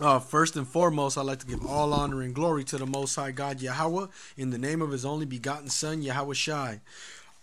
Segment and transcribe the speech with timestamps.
[0.00, 3.16] Uh, first and foremost, I'd like to give all honor and glory to the Most
[3.16, 4.06] High God Yahweh
[4.38, 6.80] in the name of His only begotten Son Yahawashi.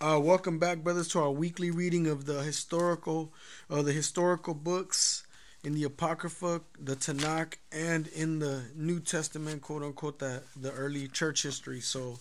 [0.01, 3.31] Uh, welcome back, brothers, to our weekly reading of the historical,
[3.69, 5.23] uh, the historical books
[5.63, 11.07] in the Apocrypha, the Tanakh, and in the New Testament, quote unquote, the the early
[11.07, 11.79] church history.
[11.79, 12.17] So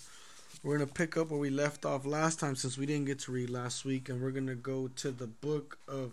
[0.62, 3.32] we're gonna pick up where we left off last time, since we didn't get to
[3.32, 6.12] read last week, and we're gonna go to the book of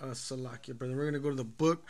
[0.00, 0.94] uh, Salakia, brother.
[0.94, 1.84] We're gonna go to the book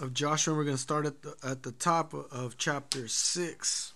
[0.00, 0.54] of Joshua.
[0.54, 3.92] We're going to start at the at the top of chapter six.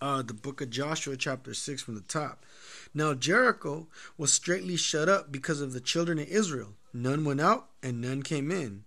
[0.00, 2.44] Uh, the book of Joshua, chapter six, from the top.
[2.92, 3.86] Now Jericho
[4.18, 6.74] was straightly shut up because of the children of Israel.
[6.92, 8.84] None went out, and none came in.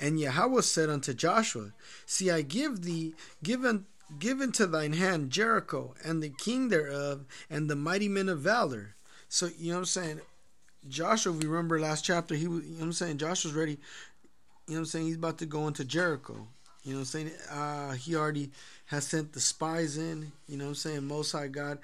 [0.00, 1.72] And Yahweh said unto Joshua,
[2.06, 3.86] See, I give thee given
[4.18, 8.94] given to thine hand Jericho and the king thereof and the mighty men of valor.
[9.28, 10.20] So you know what I'm saying.
[10.88, 13.78] Joshua, we remember last chapter, he was, you know what I'm saying, Joshua's ready
[14.68, 15.06] you know what I'm saying?
[15.06, 16.46] He's about to go into Jericho.
[16.84, 17.30] You know what I'm saying?
[17.50, 18.50] Uh, he already
[18.86, 20.32] has sent the spies in.
[20.46, 21.06] You know what I'm saying?
[21.06, 21.78] Most High God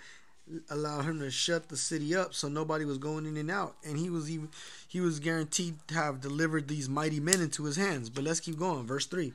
[0.69, 3.77] allowed him to shut the city up so nobody was going in and out.
[3.85, 4.51] And he was even
[4.87, 8.11] he was guaranteed to have delivered these mighty men into his hands.
[8.11, 8.87] But let's keep going.
[8.87, 9.33] Verse 3.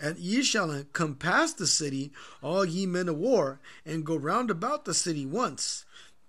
[0.00, 4.84] And ye shall compass the city, all ye men of war, and go round about
[4.84, 5.84] the city once.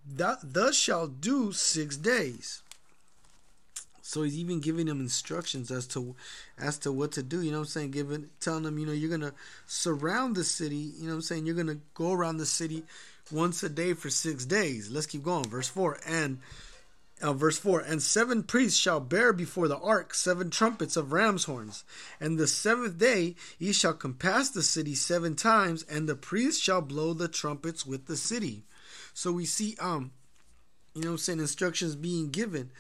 [0.08, 2.62] That thus shall do six days.
[4.08, 6.16] So he's even giving them instructions as to
[6.60, 7.42] as to what to do.
[7.42, 7.92] You know what I'm saying?
[7.92, 9.34] Giving telling them, you know, you're gonna
[9.66, 10.76] surround the city.
[10.76, 11.48] You know what I'm saying?
[11.48, 12.84] You're gonna go around the city
[13.32, 14.92] once a day for six days.
[14.92, 15.50] Let's keep going.
[15.50, 16.40] Verse four and.
[17.22, 21.46] Uh, verse 4 And seven priests shall bear before the ark seven trumpets of ram's
[21.46, 21.86] horns.
[22.20, 26.82] And the seventh day ye shall compass the city seven times, and the priests shall
[26.82, 28.64] blow the trumpets with the city.
[29.14, 30.12] So we see, um,
[30.94, 32.72] you know I'm saying, instructions being given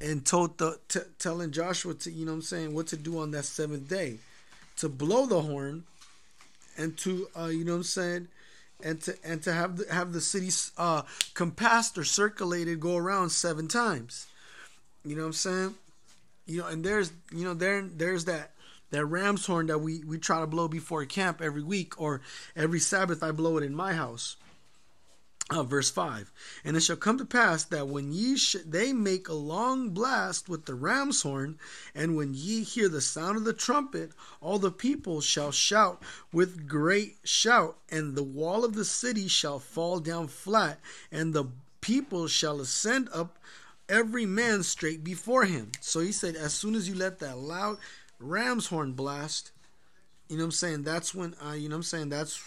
[0.00, 3.30] and told the t- telling Joshua to you know I'm saying what to do on
[3.32, 4.18] that seventh day,
[4.76, 5.84] to blow the horn,
[6.76, 8.28] and to uh, you know I'm saying,
[8.82, 11.02] and to and to have the, have the city uh,
[11.34, 14.26] compassed or circulated go around seven times,
[15.04, 15.74] you know I'm saying,
[16.46, 18.52] you know and there's you know there there's that
[18.90, 22.20] that ram's horn that we we try to blow before camp every week or
[22.56, 24.36] every Sabbath I blow it in my house
[25.50, 26.30] uh, verse 5
[26.64, 30.48] And it shall come to pass that when ye sh- they make a long blast
[30.48, 31.58] with the ram's horn,
[31.94, 36.68] and when ye hear the sound of the trumpet, all the people shall shout with
[36.68, 41.46] great shout, and the wall of the city shall fall down flat, and the
[41.80, 43.38] people shall ascend up
[43.88, 45.72] every man straight before him.
[45.80, 47.78] So he said, as soon as you let that loud
[48.18, 49.52] ram's horn blast,
[50.28, 50.82] you know what I'm saying?
[50.82, 52.08] That's when, uh, you know what I'm saying?
[52.10, 52.42] That's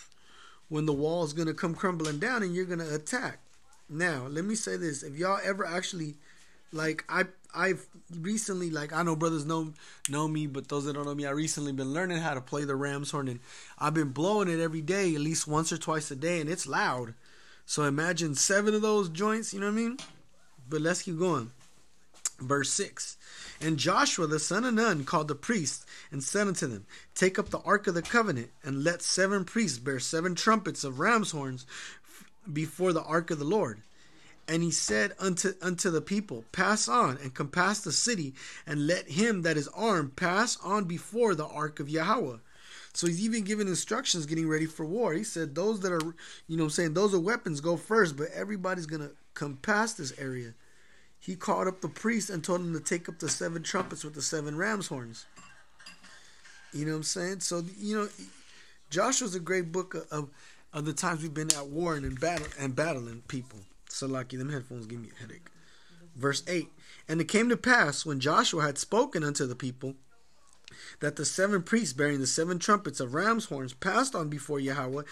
[0.72, 3.40] when the wall is going to come crumbling down and you're going to attack.
[3.90, 5.04] Now, let me say this.
[5.04, 6.16] If y'all ever actually
[6.72, 7.86] like I I've
[8.22, 9.74] recently like I know brothers know
[10.10, 12.64] know me, but those that don't know me, I recently been learning how to play
[12.64, 13.42] the ram's horn and
[13.80, 16.66] I've been blowing it every day, at least once or twice a day, and it's
[16.66, 17.16] loud.
[17.66, 19.98] So imagine seven of those joints, you know what I mean?
[20.70, 21.52] But let's keep going.
[22.42, 23.18] Verse 6
[23.62, 27.50] And Joshua the son of Nun called the priests and said unto them, Take up
[27.50, 31.66] the ark of the covenant, and let seven priests bear seven trumpets of ram's horns
[32.52, 33.82] before the ark of the Lord.
[34.48, 38.34] And he said unto unto the people, Pass on and compass the city,
[38.66, 42.38] and let him that is armed pass on before the ark of Yahweh.
[42.94, 45.14] So he's even giving instructions getting ready for war.
[45.14, 46.16] He said those that are
[46.48, 50.56] you know I'm saying those are weapons go first, but everybody's gonna compass this area
[51.22, 54.16] he called up the priests and told them to take up the seven trumpets with
[54.16, 55.28] the seven ram's horns.
[56.74, 57.40] You know what I'm saying?
[57.42, 58.10] So you know,
[58.90, 60.30] Joshua's a great book of
[60.74, 63.60] of the times we've been at war and in battle and battling people.
[63.88, 65.48] So lucky them headphones give me a headache.
[66.16, 66.70] Verse eight.
[67.08, 69.96] And it came to pass when Joshua had spoken unto the people
[71.00, 75.04] that the seven priests bearing the seven trumpets of ram's horns passed on before Yahweh,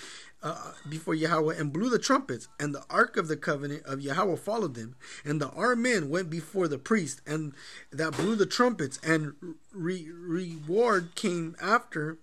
[0.42, 4.36] uh, before Yahweh, and blew the trumpets, and the ark of the covenant of Yahweh
[4.38, 7.54] followed them, and the armed men went before the priest, and
[7.92, 9.34] that blew the trumpets, and
[9.74, 12.18] re- reward came after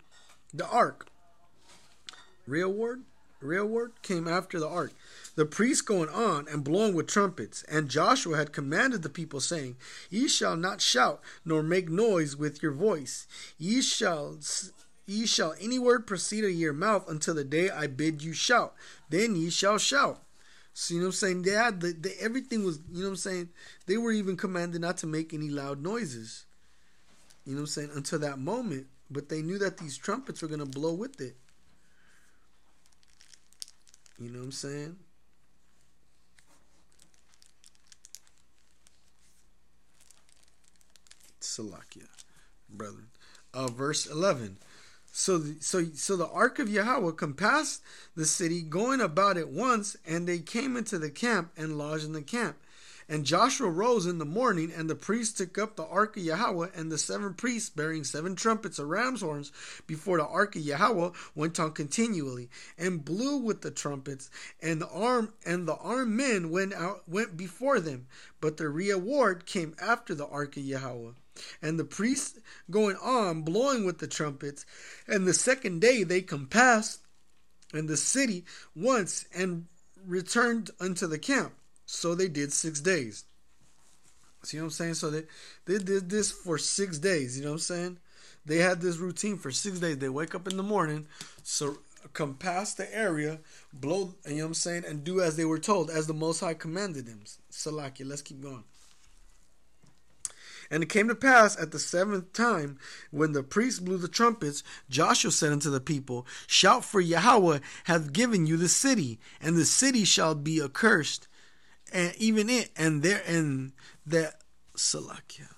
[0.52, 1.06] the ark.
[2.46, 3.02] Reward,
[3.40, 4.92] reward came after the ark
[5.36, 7.62] the priests going on and blowing with trumpets.
[7.64, 9.76] And Joshua had commanded the people, saying,
[10.10, 13.26] Ye shall not shout, nor make noise with your voice.
[13.58, 14.38] Ye shall
[15.06, 18.74] ye shall any word proceed of your mouth until the day I bid you shout.
[19.08, 20.20] Then ye shall shout.
[20.72, 21.42] So you know what I'm saying?
[21.42, 23.48] They had the, the everything was you know what I'm saying?
[23.86, 26.46] They were even commanded not to make any loud noises.
[27.44, 27.90] You know what I'm saying?
[27.94, 28.86] Until that moment.
[29.08, 31.36] But they knew that these trumpets were gonna blow with it.
[34.18, 34.96] You know what I'm saying?
[41.40, 42.08] Salakia,
[42.68, 43.08] brethren.
[43.52, 44.58] Uh, verse 11.
[45.12, 47.82] So, the, so, so the ark of Yahweh compassed
[48.14, 52.12] the city, going about it once, and they came into the camp and lodged in
[52.12, 52.56] the camp.
[53.08, 56.70] And Joshua rose in the morning, and the priests took up the ark of Yahweh,
[56.74, 59.52] and the seven priests bearing seven trumpets of ram's horns
[59.86, 64.28] before the ark of Yahweh went on continually, and blew with the trumpets,
[64.60, 68.08] and the arm and the armed men went out went before them,
[68.40, 71.12] but the reward came after the ark of Yahweh.
[71.62, 74.66] And the priests going on blowing with the trumpets,
[75.06, 77.00] and the second day they compassed
[77.72, 78.44] and the city
[78.74, 79.66] once and
[80.04, 81.52] returned unto the camp.
[81.86, 83.24] So they did six days.
[84.42, 84.94] See what I'm saying?
[84.94, 85.22] So they,
[85.64, 87.36] they did this for six days.
[87.36, 87.98] You know what I'm saying?
[88.44, 89.98] They had this routine for six days.
[89.98, 91.06] They wake up in the morning,
[91.42, 91.78] so
[92.12, 93.40] compass the area,
[93.72, 96.40] blow, you know what I'm saying, and do as they were told, as the Most
[96.40, 97.22] High commanded them.
[97.50, 98.64] Salakia, let's keep going.
[100.70, 102.78] And it came to pass at the seventh time,
[103.10, 108.12] when the priests blew the trumpets, Joshua said unto the people, Shout for Yahweh hath
[108.12, 111.28] given you the city, and the city shall be accursed,
[111.96, 113.72] and even it, and there and
[114.06, 114.34] that
[114.76, 115.48] Salakia.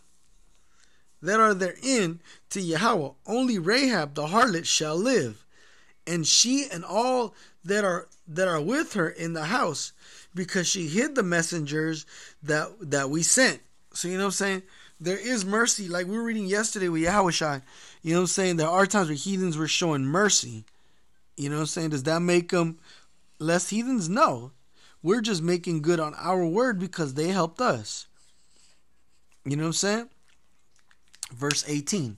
[1.20, 2.20] That are therein
[2.50, 5.44] to Yahweh, only Rahab the harlot shall live,
[6.06, 9.92] and she and all that are that are with her in the house,
[10.34, 12.06] because she hid the messengers
[12.42, 13.60] that that we sent.
[13.92, 14.62] So you know what I'm saying?
[15.00, 15.88] there is mercy.
[15.88, 17.62] Like we were reading yesterday with Yahushua,
[18.02, 18.56] you know what I'm saying?
[18.56, 20.64] There are times where heathens were showing mercy.
[21.36, 21.90] You know what I'm saying?
[21.90, 22.78] Does that make them
[23.38, 24.08] less heathens?
[24.08, 24.52] No.
[25.02, 28.06] We're just making good on our word because they helped us.
[29.44, 30.08] You know what I'm saying?
[31.32, 32.16] Verse 18.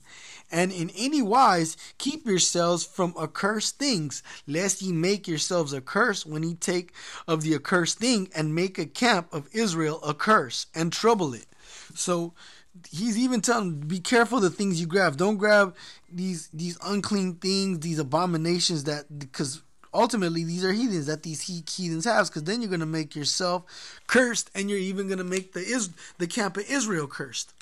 [0.51, 6.25] And in any wise keep yourselves from accursed things, lest ye make yourselves a curse
[6.25, 6.93] when ye take
[7.27, 11.45] of the accursed thing and make a camp of Israel a curse and trouble it.
[11.93, 12.33] So
[12.89, 15.75] he's even telling be careful the things you grab don't grab
[16.09, 19.61] these these unclean things these abominations that because
[19.93, 23.63] ultimately these are heathens that these heathens have because then you're going to make yourself
[24.07, 27.53] cursed and you're even going to make the is the camp of israel cursed.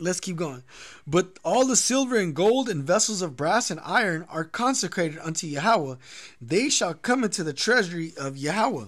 [0.00, 0.62] Let's keep going.
[1.06, 5.46] But all the silver and gold and vessels of brass and iron are consecrated unto
[5.46, 5.96] yahweh.
[6.40, 8.86] They shall come into the treasury of yahweh.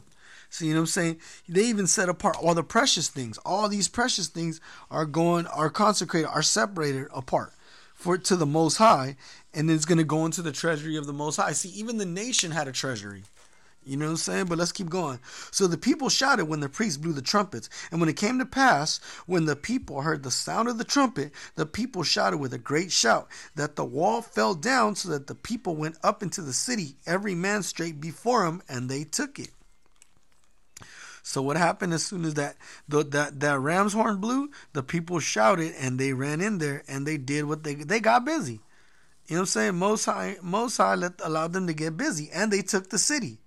[0.49, 1.17] So you know what I'm saying?
[1.49, 3.39] They even set apart all the precious things.
[3.39, 4.61] All these precious things
[4.91, 7.53] are going are consecrated, are separated apart
[8.05, 9.17] for to the most high,
[9.55, 11.53] and it's gonna go into the treasury of the most high.
[11.53, 13.23] See, even the nation had a treasury.
[13.83, 14.47] You know what I'm saying?
[14.47, 15.21] But let's keep going.
[15.51, 17.71] So the people shouted when the priests blew the trumpets.
[17.91, 21.33] And when it came to pass, when the people heard the sound of the trumpet,
[21.55, 25.35] the people shouted with a great shout that the wall fell down so that the
[25.35, 29.51] people went up into the city, every man straight before him, and they took it.
[31.27, 32.57] So what happened as soon as that
[32.87, 37.07] the, that that ram's horn blew, the people shouted and they ran in there and
[37.07, 38.61] they did what they they got busy.
[39.27, 39.75] You know what I'm saying?
[39.77, 43.39] Most High, Most High let, allowed them to get busy, and they took the city.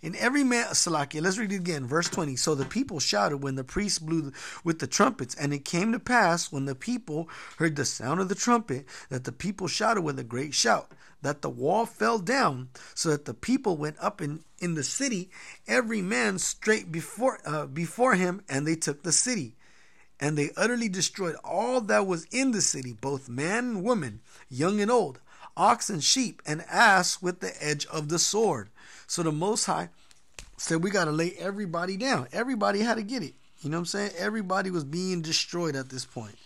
[0.00, 2.36] In every man, Salakia, let's read it again, verse 20.
[2.36, 4.32] So the people shouted when the priests blew
[4.64, 8.30] with the trumpets, and it came to pass when the people heard the sound of
[8.30, 10.90] the trumpet that the people shouted with a great shout,
[11.22, 15.30] that the wall fell down, so that the people went up in, in the city,
[15.66, 19.54] every man straight before uh, before him, and they took the city.
[20.20, 24.80] And they utterly destroyed all that was in the city, both man and woman, young
[24.80, 25.20] and old,
[25.56, 28.70] ox and sheep, and ass with the edge of the sword.
[29.06, 29.90] So the Most High
[30.56, 32.28] said, We got to lay everybody down.
[32.32, 33.34] Everybody had to get it.
[33.60, 34.10] You know what I'm saying?
[34.18, 36.36] Everybody was being destroyed at this point.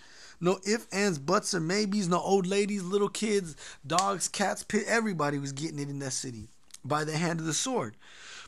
[0.43, 2.09] No ifs, ands, buts, or maybes.
[2.09, 3.55] No old ladies, little kids,
[3.87, 4.85] dogs, cats, pit.
[4.89, 6.49] Everybody was getting it in that city
[6.85, 7.97] by the hand of the sword.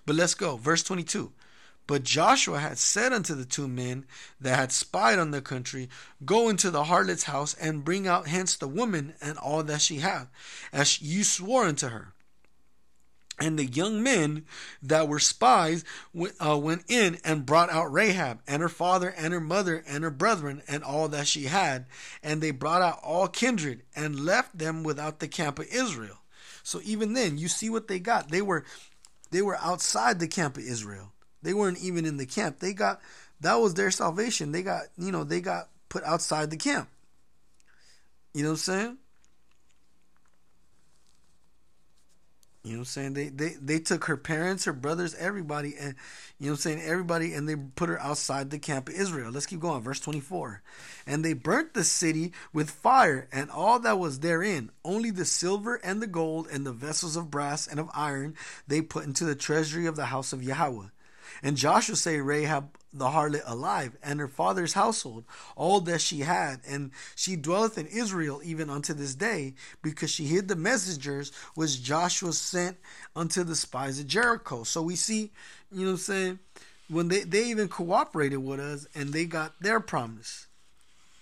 [0.05, 0.57] But let's go.
[0.57, 1.33] Verse 22.
[1.87, 4.07] But Joshua had said unto the two men
[4.41, 5.89] that had spied on the country,
[6.25, 9.99] Go into the harlot's house and bring out hence the woman and all that she
[9.99, 10.29] hath,
[10.73, 12.14] as you swore unto her.
[13.41, 14.45] And the young men
[14.83, 15.85] that were spies
[16.45, 20.11] uh, went in and brought out Rahab and her father and her mother and her
[20.11, 21.87] brethren and all that she had.
[22.23, 26.19] And they brought out all kindred and left them without the camp of Israel.
[26.63, 28.31] So even then, you see what they got.
[28.31, 28.65] They were
[29.31, 31.13] they were outside the camp of Israel.
[31.43, 32.61] They weren't even in the camp.
[32.61, 33.01] They got
[33.41, 34.53] that was their salvation.
[34.53, 36.89] They got you know they got put outside the camp.
[38.33, 38.99] You know what I'm saying?
[42.65, 43.13] You know what I'm saying?
[43.13, 45.95] They, they they took her parents, her brothers, everybody, and
[46.39, 49.31] you know what I'm saying, everybody, and they put her outside the camp of Israel.
[49.31, 49.83] Let's keep going.
[49.83, 50.63] Verse 24.
[51.07, 54.71] And they burnt the city with fire and all that was therein.
[54.83, 58.35] Only the silver and the gold and the vessels of brass and of iron
[58.67, 60.87] they put into the treasury of the house of Yahweh.
[61.43, 65.25] And Joshua say Rahab the harlot alive, and her father's household,
[65.57, 70.27] all that she had, and she dwelleth in Israel even unto this day, because she
[70.27, 72.77] hid the messengers which Joshua sent
[73.17, 74.63] unto the spies of Jericho.
[74.63, 75.33] So we see,
[75.73, 76.39] you know what I'm saying,
[76.89, 80.47] when they, they even cooperated with us and they got their promise.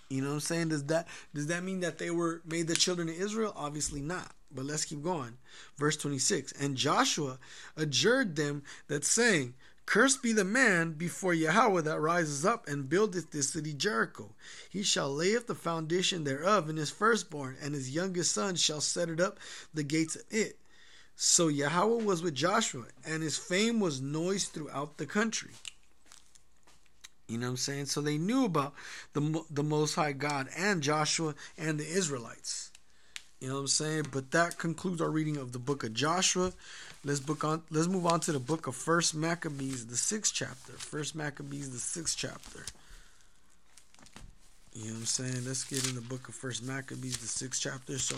[0.09, 0.69] You know what I'm saying?
[0.69, 3.53] Does that does that mean that they were made the children of Israel?
[3.55, 4.31] Obviously not.
[4.53, 5.37] But let's keep going.
[5.77, 6.51] Verse 26.
[6.59, 7.39] And Joshua
[7.75, 9.55] adjured them that saying,
[9.85, 14.33] Cursed be the man before Yahweh that rises up and buildeth this city Jericho.
[14.69, 18.81] He shall lay up the foundation thereof in his firstborn, and his youngest son shall
[18.81, 19.39] set it up
[19.73, 20.57] the gates of it.
[21.15, 25.51] So Yahweh was with Joshua, and his fame was noised throughout the country.
[27.27, 27.85] You know what I'm saying?
[27.85, 28.73] So they knew about
[29.13, 32.71] the the Most High God and Joshua and the Israelites.
[33.39, 34.05] You know what I'm saying?
[34.11, 36.53] But that concludes our reading of the book of Joshua.
[37.05, 37.61] Let's book on.
[37.69, 40.71] Let's move on to the book of First Maccabees, the sixth chapter.
[40.73, 42.63] First Maccabees, the sixth chapter.
[44.73, 45.45] You know what I'm saying?
[45.45, 47.99] Let's get in the book of First Maccabees, the sixth chapter.
[47.99, 48.15] So,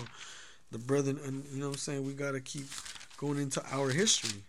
[0.72, 1.20] the brethren,
[1.52, 2.06] you know what I'm saying?
[2.06, 2.68] We got to keep
[3.18, 4.40] going into our history.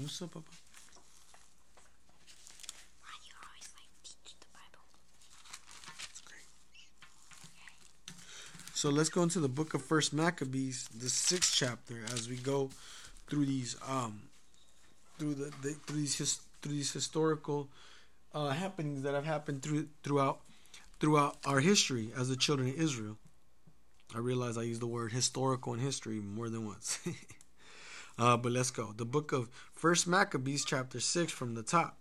[0.00, 0.46] What's up, Papa?
[3.02, 4.86] Why do you always like teach the Bible?
[5.98, 6.46] That's great.
[8.78, 12.70] So let's go into the book of First Maccabees, the sixth chapter, as we go
[13.28, 14.20] through these um
[15.18, 17.68] through the, the through these his, through these historical
[18.32, 20.38] uh, happenings that have happened through throughout
[21.00, 23.16] throughout our history as the children of Israel.
[24.14, 27.00] I realize I use the word historical and history more than once.
[28.20, 28.92] Uh, but let's go.
[28.96, 31.96] The book of First Maccabees, chapter 6, from the top.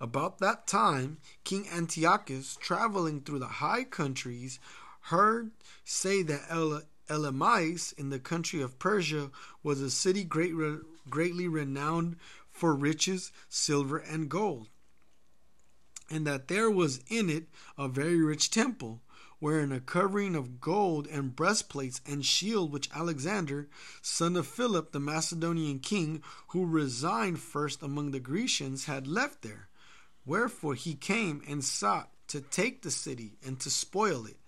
[0.00, 4.58] About that time, King Antiochus, traveling through the high countries,
[5.06, 5.50] heard
[5.84, 9.30] say that El- Elamites in the country of Persia
[9.62, 10.52] was a city great,
[11.08, 12.16] greatly renowned
[12.50, 14.68] for riches, silver, and gold,
[16.10, 17.44] and that there was in it
[17.78, 19.02] a very rich temple
[19.38, 23.68] wherein a covering of gold and breastplates and shield which Alexander,
[24.00, 29.68] son of Philip the Macedonian king, who resigned first among the Grecians, had left there.
[30.24, 34.38] Wherefore he came and sought to take the city and to spoil it.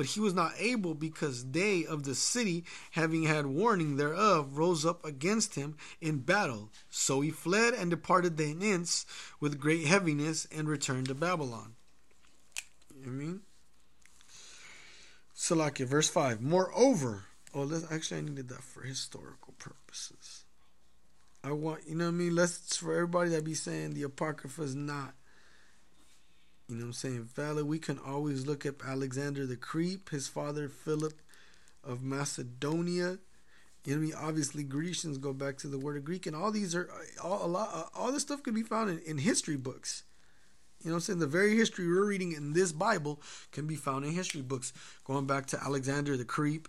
[0.00, 4.86] But he was not able because they of the city, having had warning thereof, rose
[4.86, 6.70] up against him in battle.
[6.88, 9.04] So he fled and departed thence
[9.40, 11.74] with great heaviness and returned to Babylon.
[13.04, 13.40] I mean?
[15.36, 16.40] Salakia, verse 5.
[16.40, 20.46] Moreover, oh, let's, actually, I needed that for historical purposes.
[21.44, 22.34] I want, you know what I mean?
[22.34, 25.12] Let's, for everybody that be saying the Apocrypha is not,
[26.70, 30.28] you know what I'm saying, valid, we can always look up Alexander the Creep, his
[30.28, 31.14] father Philip
[31.84, 33.18] of Macedonia.
[33.84, 34.14] You know I mean?
[34.16, 36.88] Obviously, Grecians go back to the word of Greek, and all these are,
[37.22, 40.04] all, a lot, uh, all this stuff can be found in, in history books.
[40.82, 41.18] You know what I'm saying?
[41.18, 43.20] The very history we're reading in this Bible
[43.52, 44.72] can be found in history books,
[45.04, 46.68] going back to Alexander the Creep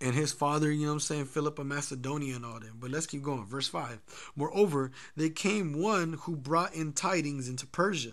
[0.00, 2.78] and his father, you know what I'm saying, Philip of Macedonia and all that.
[2.78, 3.46] But let's keep going.
[3.46, 4.32] Verse 5.
[4.36, 8.12] Moreover, there came one who brought in tidings into Persia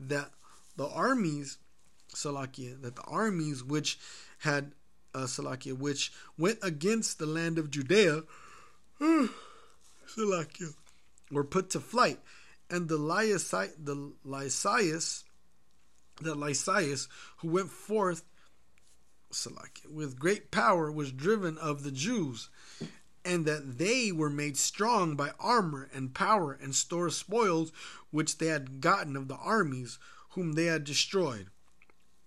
[0.00, 0.30] that
[0.76, 1.58] the armies,
[2.14, 3.98] Salakia, that the armies which
[4.38, 4.72] had,
[5.14, 8.22] uh, Salakia, which went against the land of Judea,
[9.00, 10.74] Salakia,
[11.30, 12.20] were put to flight.
[12.68, 15.24] And the Lysias, the Lysias,
[16.20, 18.24] the Lysias, who went forth
[19.90, 22.48] with great power, was driven of the Jews,
[23.24, 27.72] and that they were made strong by armor and power and store of spoils
[28.10, 29.98] which they had gotten of the armies
[30.36, 31.48] whom they had destroyed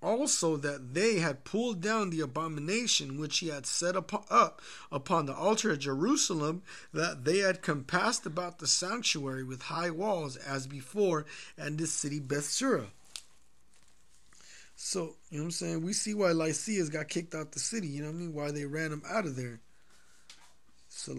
[0.02, 4.62] also that they had pulled down the abomination which he had set up
[4.92, 6.64] upon the altar at Jerusalem,
[6.94, 11.26] that they had compassed about the sanctuary with high walls as before,
[11.58, 12.88] and this city Bethsura.
[14.76, 15.84] So, you know what I'm saying?
[15.84, 18.34] We see why Lysias got kicked out the city, you know what I mean?
[18.34, 19.60] Why they ran him out of there.
[20.88, 21.14] So,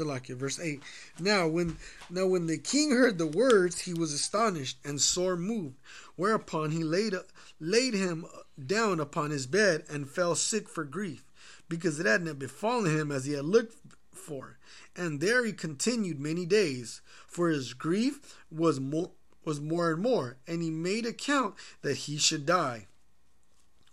[0.00, 0.82] Salakia, verse 8.
[1.18, 1.76] Now when
[2.08, 5.76] now when the king heard the words, he was astonished and sore moved,
[6.16, 7.14] whereupon he laid
[7.60, 8.24] laid him
[8.64, 11.24] down upon his bed and fell sick for grief,
[11.68, 13.76] because it had not befallen him as he had looked
[14.12, 14.58] for.
[14.96, 19.10] And there he continued many days, for his grief was more
[19.44, 22.86] was more and more, and he made account that he should die.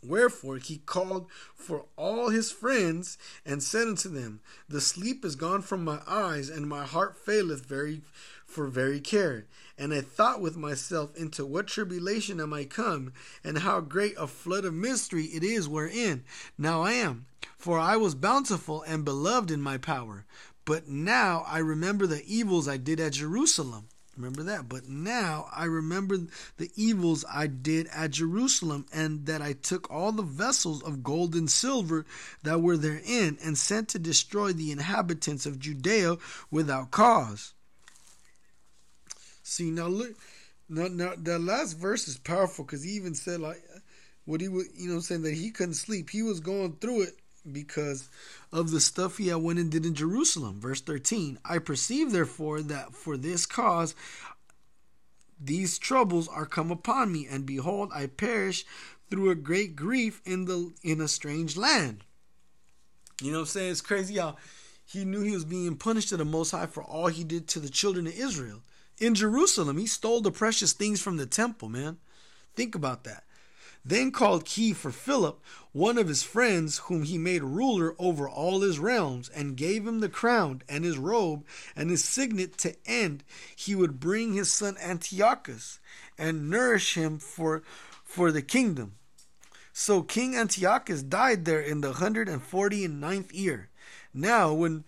[0.04, 5.64] Wherefore he called for all his friends and said unto them, The sleep is gone
[5.64, 8.02] from my eyes, and my heart faileth very
[8.46, 9.48] for very care.
[9.78, 13.12] And I thought with myself, Into what tribulation am I come,
[13.44, 16.24] and how great a flood of mystery it is wherein
[16.58, 17.26] now I am.
[17.58, 20.26] For I was bountiful and beloved in my power.
[20.64, 24.68] But now I remember the evils I did at Jerusalem Remember that.
[24.68, 26.18] But now I remember
[26.58, 31.36] the evils I did at Jerusalem, and that I took all the vessels of gold
[31.36, 32.06] and silver
[32.44, 36.18] that were therein, and sent to destroy the inhabitants of Judea
[36.50, 37.54] without cause.
[39.44, 40.18] See now look
[40.68, 43.64] now, now that last verse is powerful because he even said like
[44.26, 46.10] what he would you know saying that he couldn't sleep.
[46.10, 47.20] He was going through it
[47.52, 48.10] because
[48.52, 50.60] of the stuff he went and did in Jerusalem.
[50.60, 53.96] Verse 13 I perceive therefore that for this cause
[55.40, 58.66] these troubles are come upon me, and behold, I perish
[59.10, 62.04] through a great grief in the in a strange land.
[63.22, 63.72] You know what I'm saying?
[63.72, 64.38] It's crazy how
[64.86, 67.60] he knew he was being punished to the Most High for all he did to
[67.60, 68.62] the children of Israel.
[69.00, 71.98] In Jerusalem, he stole the precious things from the temple, man.
[72.56, 73.24] Think about that
[73.88, 75.40] then called Key for Philip,
[75.72, 80.00] one of his friends, whom he made ruler over all his realms, and gave him
[80.00, 83.24] the crown and his robe and his signet to end.
[83.56, 85.80] He would bring his son Antiochus
[86.18, 87.64] and nourish him for,
[88.04, 88.94] for the kingdom.
[89.72, 93.70] So King Antiochus died there in the hundred and forty ninth year.
[94.12, 94.84] Now, when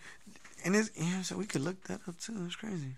[0.66, 2.34] and his, yeah, so we could look that up too.
[2.36, 2.96] That's crazy.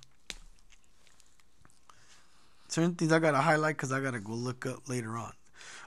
[2.69, 5.33] Certain things I gotta highlight because I gotta go look up later on.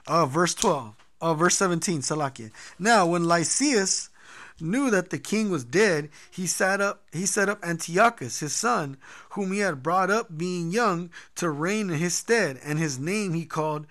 [0.07, 0.95] Uh, verse 12.
[1.21, 2.51] Uh, verse 17, Salakia.
[2.77, 4.09] Now, when Lysias
[4.59, 8.97] knew that the king was dead, he sat up he set up Antiochus, his son,
[9.31, 13.33] whom he had brought up being young, to reign in his stead, and his name
[13.33, 13.87] he called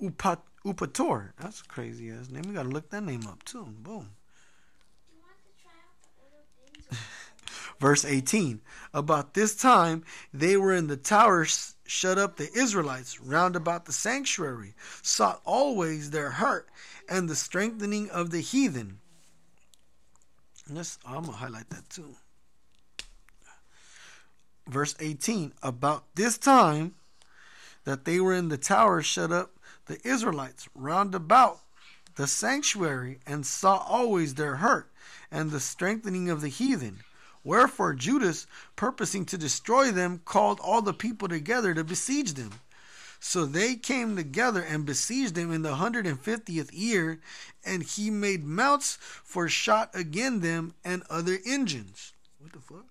[0.00, 1.32] Upat, Eupator.
[1.38, 2.44] That's a crazy ass name.
[2.46, 3.64] We gotta look that name up too.
[3.64, 4.10] Boom.
[7.80, 8.60] Verse 18.
[8.92, 13.92] About this time they were in the towers shut up the Israelites round about the
[13.92, 16.68] sanctuary, sought always their hurt
[17.08, 19.00] and the strengthening of the heathen.
[20.70, 22.14] Let's, oh, I'm going to highlight that too.
[24.66, 26.94] Verse 18 About this time
[27.84, 29.52] that they were in the tower shut up,
[29.86, 31.60] the Israelites round about
[32.16, 34.90] the sanctuary and saw always their hurt
[35.30, 37.00] and the strengthening of the heathen.
[37.48, 42.52] Wherefore Judas, purposing to destroy them, called all the people together to besiege them.
[43.20, 47.22] So they came together and besieged them in the hundred and fiftieth year,
[47.64, 52.12] and he made mounts for shot against them and other engines.
[52.38, 52.84] What the fuck?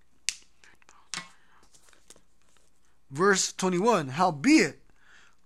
[3.11, 4.81] Verse 21 Howbeit,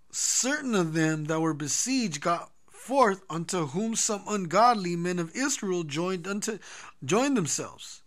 [0.10, 5.84] certain of them that were besieged got forth unto whom some ungodly men of Israel
[5.84, 6.60] joined unto
[7.04, 8.01] joined themselves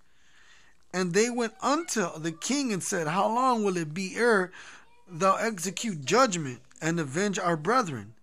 [0.94, 4.52] and they went unto the king and said, How long will it be ere
[5.08, 8.14] thou execute judgment and avenge our brethren?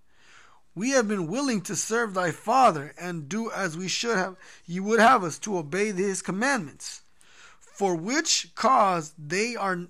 [0.74, 4.86] We have been willing to serve thy father and do as we should have you
[4.86, 7.02] would have us to obey his commandments.
[7.60, 9.88] For which cause they are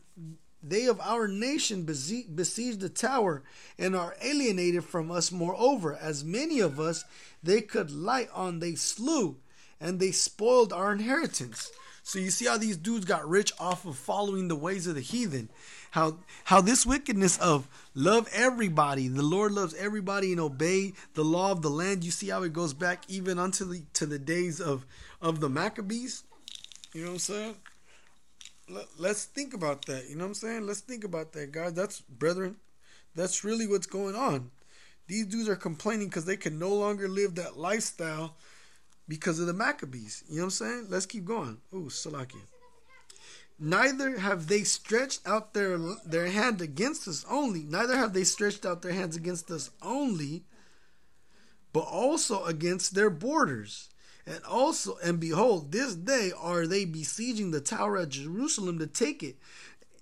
[0.64, 3.44] they of our nation besiege the tower
[3.78, 7.04] and are alienated from us moreover as many of us
[7.44, 9.38] they could light on they slew
[9.80, 11.72] and they spoiled our inheritance
[12.04, 15.02] so you see how these dudes got rich off of following the ways of the
[15.02, 15.50] heathen.
[15.92, 21.52] How how this wickedness of love everybody, the Lord loves everybody and obey the law
[21.52, 22.04] of the land.
[22.04, 24.86] You see how it goes back even unto the to the days of
[25.22, 26.24] of the Maccabees.
[26.94, 27.56] You know what I'm saying?
[28.70, 30.10] Let, let's think about that.
[30.10, 30.66] You know what I'm saying?
[30.66, 31.74] Let's think about that, guys.
[31.74, 32.56] That's brethren.
[33.16, 34.52] That's really what's going on.
[35.08, 38.38] These dudes are complaining because they can no longer live that lifestyle
[39.12, 40.24] because of the Maccabees.
[40.30, 40.86] You know what I'm saying?
[40.88, 41.58] Let's keep going.
[41.74, 42.40] Ooh, Salaki.
[43.60, 47.64] Neither have they stretched out their their hand against us only.
[47.64, 50.46] Neither have they stretched out their hands against us only,
[51.74, 53.90] but also against their borders.
[54.26, 59.24] And also, and behold, this day are they besieging the tower of Jerusalem to take
[59.24, 59.36] it.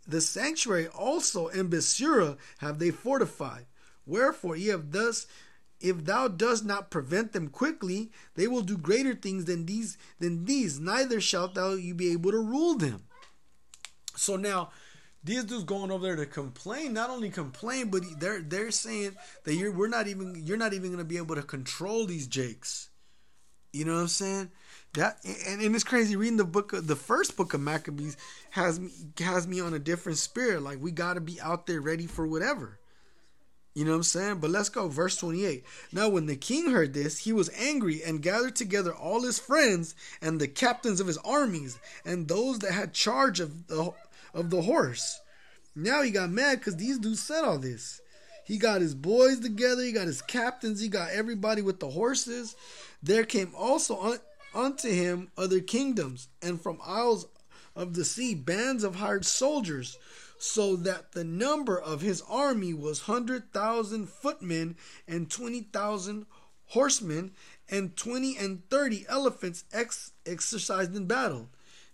[0.07, 3.65] The sanctuary also in Bethsura have they fortified.
[4.05, 5.25] Wherefore ye have thus
[5.79, 10.45] if thou dost not prevent them quickly, they will do greater things than these than
[10.45, 13.03] these, neither shalt thou you be able to rule them.
[14.15, 14.71] So now
[15.23, 19.55] these dudes going over there to complain, not only complain, but they're they're saying that
[19.55, 22.89] you're we're not even you're not even gonna be able to control these jakes.
[23.71, 24.51] You know what I'm saying?
[24.93, 28.17] That and, and it's crazy reading the book of the first book of Maccabees
[28.51, 30.61] has me has me on a different spirit.
[30.61, 32.79] Like we gotta be out there ready for whatever.
[33.79, 34.39] You know what I'm saying?
[34.39, 34.89] But let's go.
[34.89, 35.63] Verse 28.
[35.93, 39.95] Now, when the king heard this, he was angry and gathered together all his friends
[40.21, 43.93] and the captains of his armies and those that had charge of the,
[44.33, 45.21] of the horse.
[45.77, 48.01] Now he got mad because these dudes said all this.
[48.43, 52.57] He got his boys together, he got his captains, he got everybody with the horses.
[53.01, 54.19] There came also un-
[54.53, 57.27] unto him other kingdoms, and from isles
[57.77, 59.97] of the sea bands of hired soldiers
[60.39, 66.25] so that the number of his army was 100,000 footmen and 20,000
[66.67, 67.31] horsemen
[67.69, 71.49] and 20 and 30 elephants ex- exercised in battle.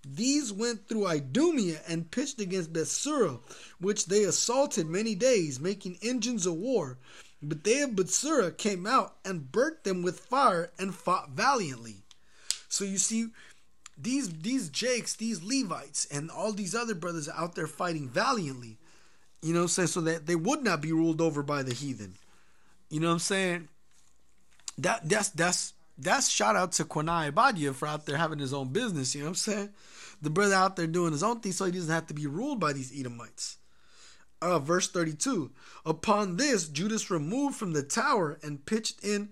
[0.08, 3.40] These went through Idumea and pitched against Bethsura,
[3.80, 7.00] which they assaulted many days, making engines of war.
[7.42, 12.04] But they of Bethsura came out and burnt them with fire and fought valiantly.
[12.70, 13.30] So you see,
[13.98, 18.78] these these Jakes, these Levites, and all these other brothers out there fighting valiantly.
[19.42, 19.88] You know I'm saying?
[19.88, 22.16] So that they would not be ruled over by the heathen.
[22.90, 23.68] You know what I'm saying?
[24.78, 28.70] That that's that's that's shout out to Kwanai Badia for out there having his own
[28.70, 29.70] business, you know what I'm saying?
[30.22, 32.60] The brother out there doing his own thing so he doesn't have to be ruled
[32.60, 33.58] by these Edomites.
[34.42, 35.52] Uh, verse 32
[35.86, 39.30] Upon this, Judas removed from the tower and pitched in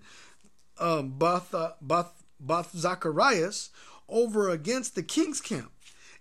[0.78, 3.70] um, Bath, Bath, Bath Zacharias
[4.08, 5.70] over against the king's camp.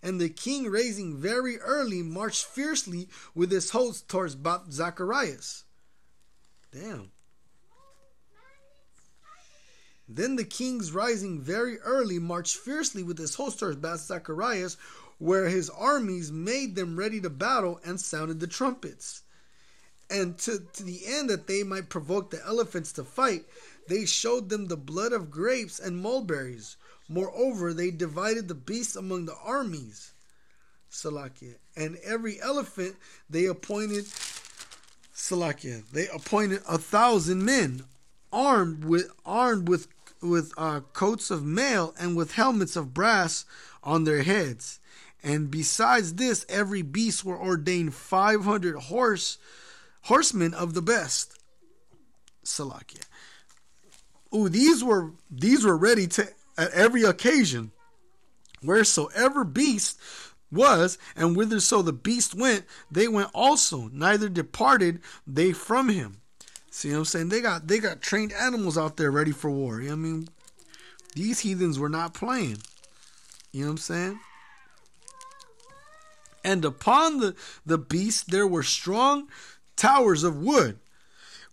[0.02, 5.64] And the king, raising very early, marched fiercely with his host towards Bath Zacharias.
[6.72, 7.12] Damn.
[10.08, 14.76] Then the kings, rising very early, marched fiercely with his host towards Bath Zacharias,
[15.18, 19.22] where his armies made them ready to battle and sounded the trumpets.
[20.10, 23.46] And to, to the end that they might provoke the elephants to fight,
[23.88, 26.76] they showed them the blood of grapes and mulberries.
[27.10, 30.14] Moreover, they divided the beasts among the armies.
[30.92, 31.56] Salakia.
[31.76, 32.96] And every elephant
[33.30, 34.06] they appointed
[35.14, 35.84] Salakia.
[35.92, 37.84] They appointed a thousand men
[38.32, 39.88] armed with armed with
[40.22, 43.46] with uh, coats of mail and with helmets of brass
[43.84, 44.80] on their heads.
[45.22, 49.38] And besides this, every beast were ordained five hundred horse
[50.04, 51.38] horsemen of the best.
[52.46, 53.04] Salakia.
[54.34, 57.72] Ooh, these were these were ready to at every occasion,
[58.62, 60.00] wheresoever beast
[60.52, 63.90] was, and whither so the beast went, they went also.
[63.92, 66.22] Neither departed they from him.
[66.70, 67.30] See what I'm saying?
[67.30, 69.80] They got they got trained animals out there ready for war.
[69.80, 70.28] You know I mean?
[71.16, 72.58] These heathens were not playing.
[73.52, 74.20] You know what I'm saying?
[76.44, 77.36] And upon the,
[77.66, 79.28] the beast there were strong
[79.76, 80.80] towers of wood,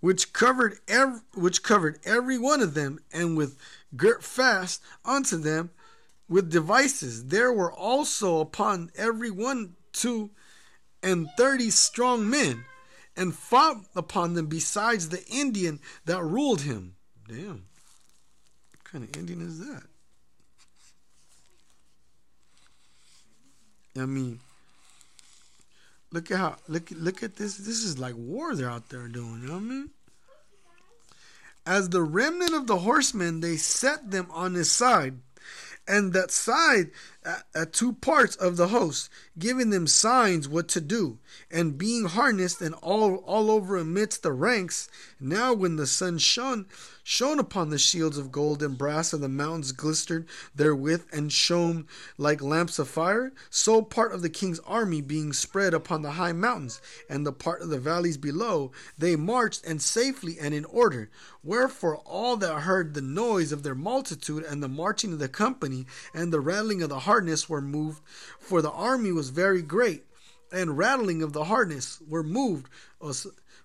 [0.01, 3.57] which covered every, which covered every one of them, and with
[3.97, 5.71] girt fast unto them
[6.29, 7.27] with devices.
[7.27, 10.31] There were also upon every one two
[11.03, 12.65] and thirty strong men,
[13.17, 16.95] and fought upon them besides the Indian that ruled him.
[17.27, 17.65] Damn.
[18.71, 19.83] What kind of Indian is that?
[23.97, 24.39] I mean,
[26.13, 27.57] look at how look look at this.
[27.57, 29.41] This is like war they're out there doing.
[29.43, 29.91] You know what I mean?
[31.67, 35.19] As the remnant of the horsemen, they set them on his side,
[35.87, 36.91] and that side
[37.25, 41.19] at, at, two parts of the host, giving them signs what to do,
[41.51, 44.89] and being harnessed and all all over amidst the ranks.
[45.21, 46.67] Now, when the sun shone
[47.03, 51.87] shone upon the shields of gold and brass, and the mountains glistered therewith and shone
[52.17, 56.33] like lamps of fire, so part of the king's army being spread upon the high
[56.33, 61.11] mountains, and the part of the valleys below, they marched and safely and in order.
[61.43, 65.70] Wherefore all that heard the noise of their multitude and the marching of the company
[66.15, 68.03] and the rattling of the harness were moved,
[68.39, 70.05] for the army was very great,
[70.53, 72.69] and rattling of the harness were moved,
[73.01, 73.13] uh,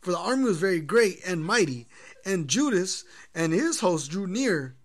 [0.02, 1.88] for the army was very great and mighty.
[2.24, 4.76] And Judas and his host drew near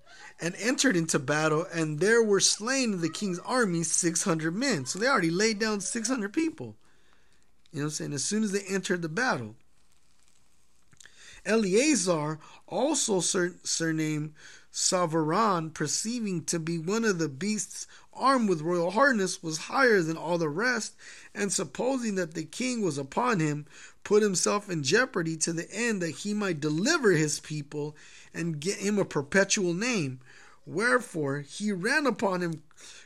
[0.40, 4.86] and entered into battle, and there were slain in the king's army 600 men.
[4.86, 6.76] So they already laid down 600 people.
[7.72, 8.12] You know what I'm saying?
[8.14, 9.56] As soon as they entered the battle.
[11.44, 14.34] Eleazar, also surnamed
[14.72, 20.16] Savaran, perceiving to be one of the beasts armed with royal harness, was higher than
[20.16, 20.94] all the rest,
[21.34, 23.66] and supposing that the king was upon him,
[24.04, 27.96] put himself in jeopardy to the end that he might deliver his people
[28.32, 30.20] and get him a perpetual name.
[30.66, 32.62] Wherefore he ran upon him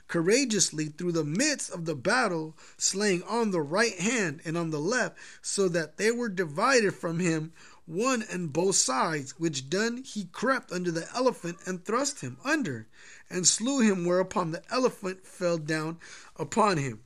[0.06, 4.80] courageously through the midst of the battle, slaying on the right hand and on the
[4.80, 7.52] left, so that they were divided from him
[7.86, 12.86] one and both sides, which done he crept under the elephant and thrust him under,
[13.28, 15.98] and slew him, whereupon the elephant fell down
[16.36, 17.00] upon him.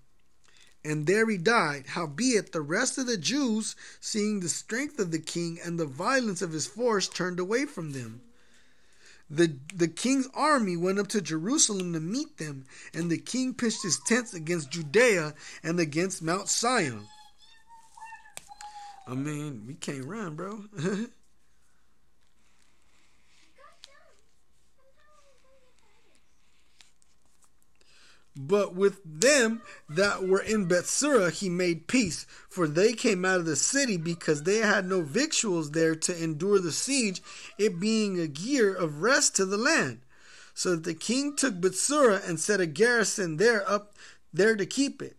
[0.84, 1.84] and there he died.
[1.88, 6.40] Howbeit the rest of the Jews, seeing the strength of the king and the violence
[6.40, 8.22] of his force, turned away from them.
[9.28, 12.64] The, the king's army went up to Jerusalem to meet them,
[12.94, 17.06] and the king pitched his tents against Judea and against Mount Sion.
[19.08, 20.64] I mean, we can't run, bro.
[28.40, 33.46] But with them that were in Bethsura he made peace, for they came out of
[33.46, 37.20] the city because they had no victuals there to endure the siege,
[37.58, 40.02] it being a year of rest to the land.
[40.54, 43.96] So that the king took Bethsura and set a garrison there up
[44.32, 45.18] there to keep it.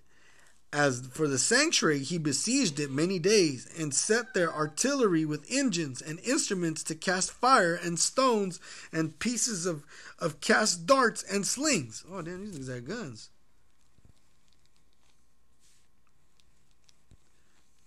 [0.72, 6.00] As for the sanctuary, he besieged it many days, and set there artillery with engines
[6.00, 8.60] and instruments to cast fire and stones
[8.92, 9.84] and pieces of,
[10.20, 12.04] of cast darts and slings.
[12.12, 13.30] Oh, damn, these things have guns.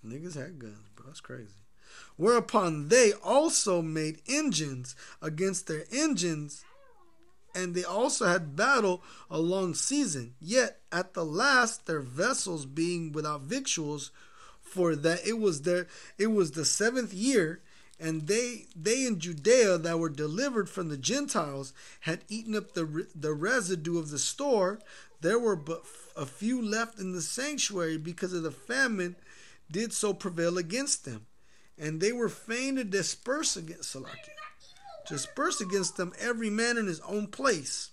[0.05, 1.07] Niggas had guns, bro.
[1.07, 1.55] That's crazy.
[2.16, 6.64] Whereupon they also made engines against their engines
[7.54, 10.34] and they also had battle a long season.
[10.40, 14.10] Yet at the last their vessels being without victuals,
[14.62, 15.86] for that it was their
[16.18, 17.60] it was the seventh year,
[18.00, 23.06] and they they in Judea that were delivered from the Gentiles had eaten up the
[23.14, 24.78] the residue of the store.
[25.20, 25.84] There were but
[26.16, 29.14] a few left in the sanctuary because of the famine
[29.70, 31.26] did so prevail against them,
[31.78, 34.32] and they were fain to disperse against Salakia
[35.12, 37.90] dispersed against them every man in his own place.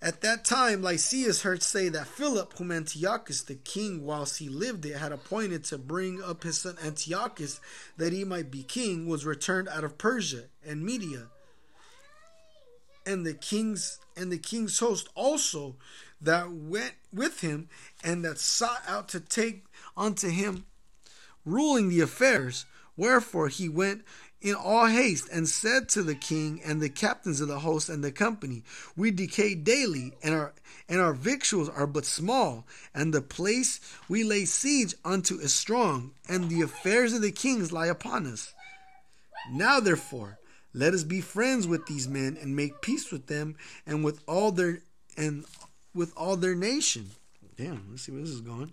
[0.00, 4.86] At that time, Lysias heard say that Philip, whom Antiochus the king, whilst he lived
[4.86, 7.60] it, had appointed to bring up his son Antiochus
[7.96, 11.26] that he might be king, was returned out of Persia and Media.
[13.04, 15.74] And the king's and the king's host also
[16.20, 17.68] that went with him
[18.04, 19.64] and that sought out to take
[19.96, 20.66] unto him
[21.44, 22.64] ruling the affairs.
[22.96, 24.04] Wherefore he went
[24.44, 28.04] in all haste and said to the king and the captains of the host and
[28.04, 28.62] the company,
[28.94, 30.52] We decay daily, and our
[30.86, 36.12] and our victuals are but small, and the place we lay siege unto is strong,
[36.28, 38.52] and the affairs of the kings lie upon us.
[39.50, 40.38] Now therefore,
[40.74, 44.52] let us be friends with these men and make peace with them and with all
[44.52, 44.82] their
[45.16, 45.46] and
[45.94, 47.10] with all their nation.
[47.56, 48.72] Damn, let's see where this is going.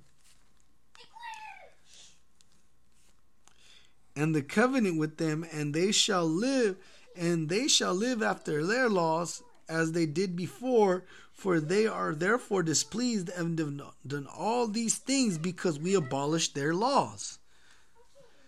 [4.16, 6.78] And the covenant with them, and they shall live,
[7.16, 12.62] and they shall live after their laws as they did before, for they are therefore
[12.62, 17.40] displeased and have done all these things because we abolished their laws.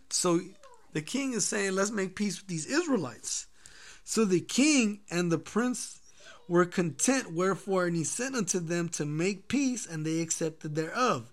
[0.09, 0.41] So
[0.91, 3.47] the king is saying, let's make peace with these Israelites.
[4.03, 5.99] So the king and the prince
[6.47, 11.32] were content, wherefore, and he sent unto them to make peace, and they accepted thereof.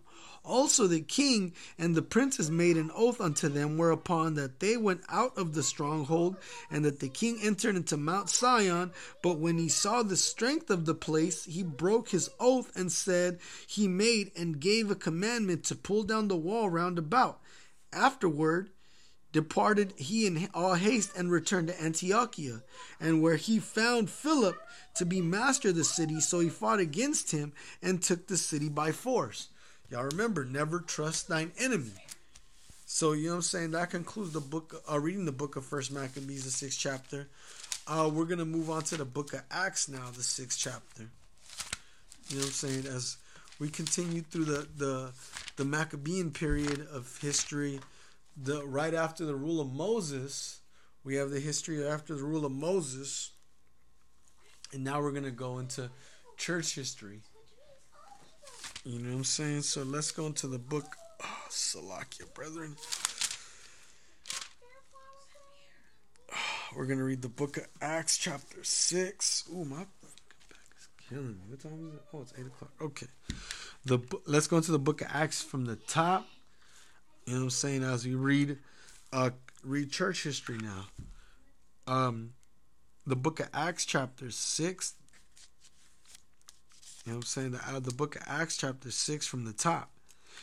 [0.51, 5.01] Also the king and the princes made an oath unto them, whereupon that they went
[5.09, 6.37] out of the stronghold,
[6.73, 8.91] and that the king entered into Mount Sion.
[9.23, 13.39] But when he saw the strength of the place, he broke his oath and said,
[13.65, 17.39] He made and gave a commandment to pull down the wall round about.
[17.93, 18.71] Afterward,
[19.31, 22.65] departed he in all haste and returned to Antiochia,
[22.99, 24.57] and where he found Philip
[24.97, 28.69] to be master of the city, so he fought against him and took the city
[28.69, 29.51] by force.
[29.91, 31.91] Y'all remember, never trust thine enemy.
[32.87, 33.71] So you know what I'm saying.
[33.73, 34.83] That concludes the book.
[34.91, 37.29] Uh, reading the book of First Maccabees, the sixth chapter.
[37.89, 41.07] Uh, we're gonna move on to the book of Acts now, the sixth chapter.
[42.29, 42.87] You know what I'm saying.
[42.87, 43.17] As
[43.59, 45.13] we continue through the the
[45.57, 47.81] the Maccabean period of history,
[48.37, 50.61] the right after the rule of Moses,
[51.03, 53.33] we have the history after the rule of Moses,
[54.73, 55.91] and now we're gonna go into
[56.37, 57.23] church history.
[58.85, 59.63] You know what I'm saying?
[59.63, 60.97] So let's go into the book.
[61.23, 62.77] Oh, Salakia, brethren.
[66.75, 69.45] We're going to read the book of Acts, chapter 6.
[69.53, 69.87] Ooh, my back
[70.79, 71.41] is killing me.
[71.49, 72.03] What time is it?
[72.15, 72.71] Oh, it's 8 o'clock.
[72.81, 73.07] Okay.
[73.85, 76.27] The Let's go into the book of Acts from the top.
[77.27, 77.85] You know what I'm saying?
[77.85, 78.57] As we read
[79.13, 79.31] uh,
[79.63, 80.87] read church history now.
[81.87, 82.35] Um,
[83.07, 84.95] the book of Acts, chapter 6,
[87.05, 87.59] you know what I'm saying?
[87.67, 89.91] Out of the book of Acts, chapter 6, from the top.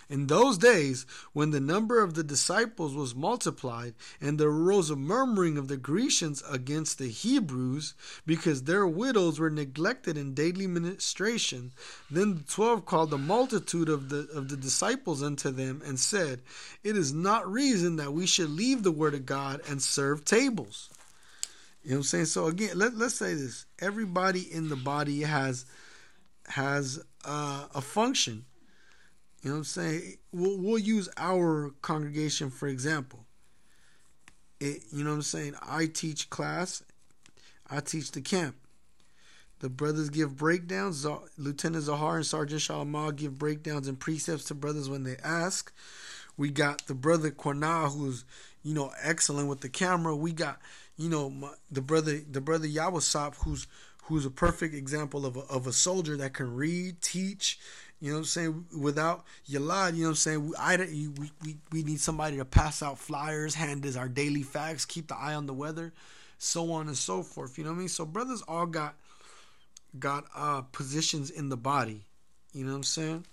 [0.10, 4.96] In those days, when the number of the disciples was multiplied, and there arose a
[4.96, 7.93] murmuring of the Grecians against the Hebrews,
[8.26, 11.74] because their widows were neglected in daily ministration,
[12.10, 16.41] then the twelve called the multitude of the of the disciples unto them, and said,
[16.84, 20.89] It is not reason that we should leave the word of God and serve tables.
[21.84, 22.26] You know what I'm saying?
[22.26, 23.65] So again, let, let's say this.
[23.80, 25.65] Everybody in the body has
[26.48, 28.46] has uh, a function.
[29.42, 30.18] You know what I'm saying?
[30.32, 33.26] We'll, we'll use our congregation for example.
[34.60, 35.56] It, you know what I'm saying?
[35.62, 36.84] I teach class,
[37.70, 38.56] I teach the camp.
[39.60, 41.06] The brothers give breakdowns.
[41.38, 45.74] Lieutenant Zahar and Sergeant Shalamal give breakdowns and precepts to brothers when they ask.
[46.38, 48.24] We got the brother Quana, who's
[48.64, 50.16] you know excellent with the camera.
[50.16, 50.60] We got
[50.96, 53.66] you know my, the brother the brother Yawasop, who's
[54.08, 57.60] who's a perfect example of a, of a soldier that can read, teach.
[58.00, 58.65] You know what I'm saying?
[58.80, 60.54] Without Yalad, you know what I'm saying?
[60.58, 64.86] I, we, we, we need somebody to pass out flyers, hand us our daily facts,
[64.86, 65.93] keep the eye on the weather,
[66.38, 67.58] so on and so forth.
[67.58, 67.89] You know what I mean?
[67.89, 68.96] So brothers all got
[70.00, 72.04] got uh, positions in the body.
[72.54, 73.26] You know what I'm saying?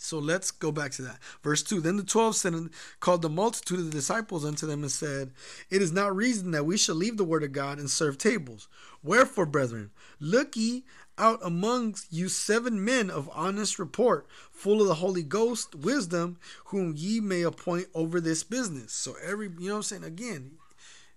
[0.00, 1.18] So let's go back to that.
[1.42, 4.90] Verse 2 Then the twelve and called the multitude of the disciples unto them and
[4.90, 5.32] said,
[5.70, 8.68] It is not reason that we shall leave the word of God and serve tables.
[9.02, 10.84] Wherefore, brethren, look ye
[11.16, 16.94] out amongst you seven men of honest report, full of the Holy Ghost, wisdom, whom
[16.96, 18.92] ye may appoint over this business.
[18.92, 20.04] So every you know I'm saying?
[20.04, 20.52] Again,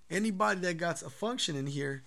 [0.10, 2.04] anybody that got a function in here,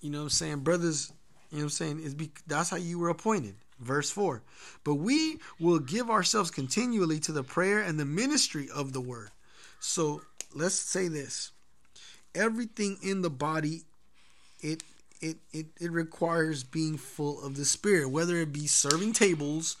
[0.00, 1.12] you know what I'm saying, brothers
[1.54, 2.00] you know what I'm saying?
[2.00, 3.54] Is be, that's how you were appointed.
[3.80, 4.42] Verse 4.
[4.84, 9.30] But we will give ourselves continually to the prayer and the ministry of the word.
[9.80, 10.22] So
[10.54, 11.50] let's say this.
[12.34, 13.82] Everything in the body,
[14.60, 14.82] it
[15.20, 19.78] it, it, it requires being full of the Spirit, whether it be serving tables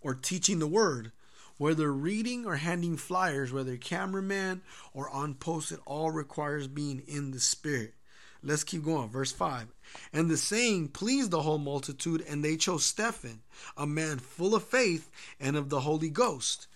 [0.00, 1.10] or teaching the word,
[1.58, 7.32] whether reading or handing flyers, whether cameraman or on post, it all requires being in
[7.32, 7.94] the Spirit.
[8.40, 9.08] Let's keep going.
[9.08, 9.66] Verse 5.
[10.12, 13.42] And the saying pleased the whole multitude, and they chose Stephen,
[13.76, 16.66] a man full of faith and of the Holy Ghost.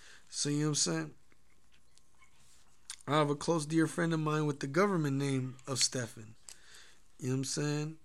[0.45, 1.11] Know what I'm saying?
[3.07, 6.35] I have a close dear friend of mine with the government name of Stephen.
[7.19, 7.97] You know what I'm saying?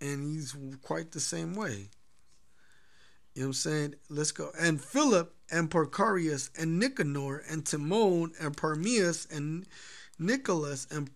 [0.00, 1.88] And he's quite the same way.
[3.34, 3.94] You know what I'm saying?
[4.08, 4.50] Let's go.
[4.58, 9.66] And Philip and Prochorus and Nicanor and Timon and Parmenas and
[10.18, 11.10] Nicholas and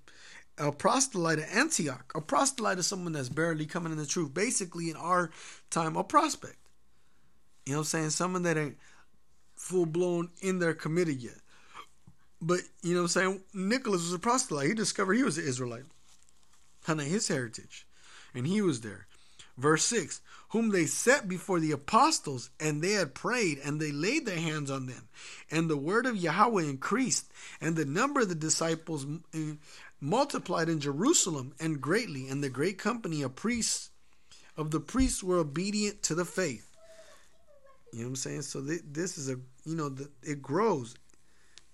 [0.61, 2.13] a proselyte of Antioch.
[2.15, 4.33] A proselyte is someone that's barely coming in the truth.
[4.35, 5.31] Basically, in our
[5.71, 6.59] time, a prospect.
[7.67, 8.11] You know what I'm saying?
[8.11, 8.77] Someone that ain't
[9.57, 11.39] full blown in their committed yet.
[12.43, 13.41] But, you know what I'm saying?
[13.53, 14.69] Nicholas was a proselyte.
[14.69, 15.85] He discovered he was an Israelite.
[16.85, 17.87] Kind of his heritage.
[18.35, 19.07] And he was there.
[19.57, 20.21] Verse 6
[20.51, 24.71] Whom they set before the apostles, and they had prayed, and they laid their hands
[24.71, 25.09] on them.
[25.51, 29.07] And the word of Yahweh increased, and the number of the disciples
[30.01, 33.91] multiplied in Jerusalem and greatly, and the great company of priests
[34.57, 36.71] of the priests were obedient to the faith.
[37.93, 38.43] You know what I'm saying?
[38.43, 40.95] So this is a you know it grows.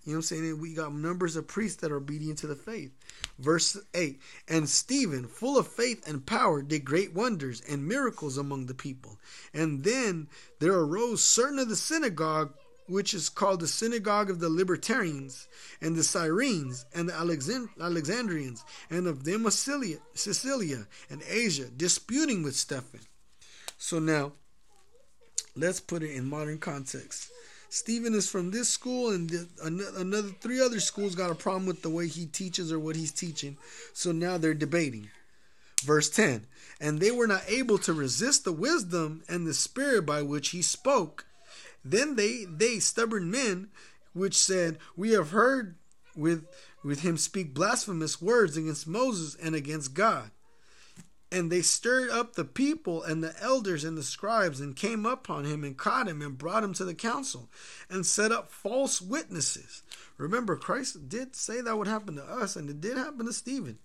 [0.04, 0.60] You know what I'm saying?
[0.60, 2.92] We got numbers of priests that are obedient to the faith.
[3.40, 8.66] Verse 8 And Stephen, full of faith and power, did great wonders and miracles among
[8.66, 9.18] the people.
[9.52, 10.28] And then
[10.60, 12.54] there arose certain of the synagogue
[12.88, 15.48] which is called the synagogue of the Libertarians,
[15.80, 22.56] and the Cyrenes, and the Alexand- Alexandrians, and of them Sicilia and Asia, disputing with
[22.56, 23.00] Stephen.
[23.78, 24.32] So now,
[25.54, 27.30] let's put it in modern context.
[27.68, 29.48] Stephen is from this school, and the,
[29.98, 33.12] another three other schools got a problem with the way he teaches or what he's
[33.12, 33.56] teaching.
[33.92, 35.10] So now they're debating.
[35.82, 36.46] Verse 10
[36.80, 40.62] And they were not able to resist the wisdom and the spirit by which he
[40.62, 41.26] spoke
[41.90, 43.68] then they, they stubborn men,
[44.12, 45.76] which said, We have heard
[46.16, 46.46] with,
[46.82, 50.30] with him speak blasphemous words against Moses and against God.
[51.30, 55.44] And they stirred up the people and the elders and the scribes and came upon
[55.44, 57.50] him and caught him and brought him to the council
[57.90, 59.82] and set up false witnesses.
[60.18, 63.78] Remember, Christ did say that would happen to us, and it did happen to Stephen.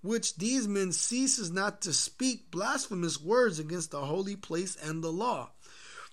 [0.00, 5.12] Which these men ceases not to speak blasphemous words against the holy place and the
[5.12, 5.50] law.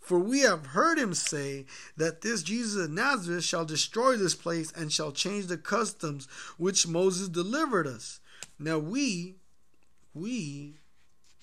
[0.05, 1.65] For we have heard him say
[1.97, 6.27] that this Jesus of Nazareth shall destroy this place and shall change the customs
[6.59, 8.19] which Moses delivered us.
[8.59, 9.33] Now we,
[10.13, 10.75] we,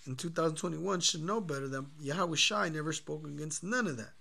[0.06, 4.12] in 2021 should know better than Yahawashi never spoke against none of that.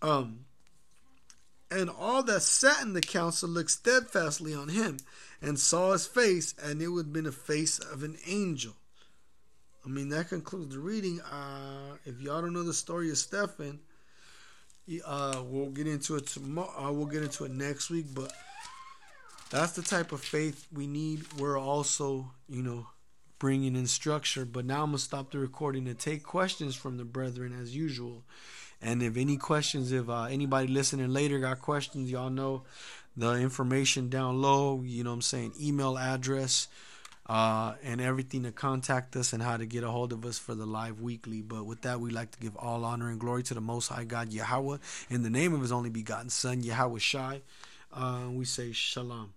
[0.00, 0.46] Um,
[1.70, 4.96] and all that sat in the council looked steadfastly on him
[5.42, 8.76] and saw his face, and it would have been the face of an angel.
[9.84, 11.20] I mean, that concludes the reading.
[11.20, 13.80] Uh, if y'all don't know the story of Stephen,
[15.06, 16.72] uh, we'll get into it tomorrow.
[16.78, 18.06] Uh, we'll get into it next week.
[18.14, 18.32] But
[19.50, 21.24] that's the type of faith we need.
[21.38, 22.88] We're also, you know,
[23.38, 24.44] bringing in structure.
[24.44, 28.22] But now I'm gonna stop the recording to take questions from the brethren as usual.
[28.82, 32.62] And if any questions, if uh, anybody listening later got questions, y'all know
[33.16, 34.82] the information down low.
[34.82, 36.68] You know, I'm saying email address
[37.30, 40.52] uh, and everything to contact us and how to get a hold of us for
[40.52, 41.42] the live weekly.
[41.42, 44.02] But with that, we like to give all honor and glory to the Most High
[44.02, 44.78] God Yahweh
[45.08, 47.42] in the name of His only begotten Son Yahawashi.
[47.92, 49.32] Uh, we say Shalom.